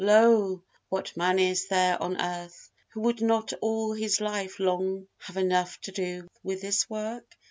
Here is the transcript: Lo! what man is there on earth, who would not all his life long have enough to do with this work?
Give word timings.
Lo! 0.03 0.63
what 0.89 1.15
man 1.15 1.37
is 1.37 1.67
there 1.67 2.01
on 2.01 2.19
earth, 2.19 2.71
who 2.89 3.01
would 3.01 3.21
not 3.21 3.53
all 3.61 3.93
his 3.93 4.19
life 4.19 4.59
long 4.59 5.05
have 5.19 5.37
enough 5.37 5.79
to 5.79 5.91
do 5.91 6.27
with 6.41 6.59
this 6.59 6.89
work? 6.89 7.37